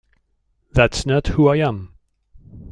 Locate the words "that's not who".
0.71-1.47